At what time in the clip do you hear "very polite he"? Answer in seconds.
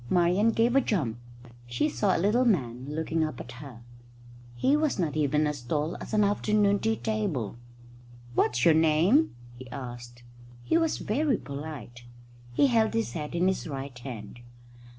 10.97-12.65